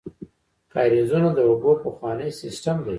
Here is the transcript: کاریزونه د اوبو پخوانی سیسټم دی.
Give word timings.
کاریزونه 0.73 1.29
د 1.37 1.39
اوبو 1.49 1.71
پخوانی 1.83 2.29
سیسټم 2.41 2.77
دی. 2.85 2.89